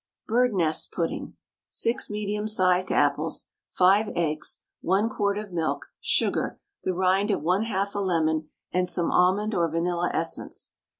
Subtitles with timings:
[0.27, 1.35] BIRD NEST PUDDING.
[1.69, 7.93] 6 medium sized apples, 5 eggs, 1 quart of milk, sugar, the rind of 1/2
[7.93, 10.71] a lemon and some almond or vanilla essence.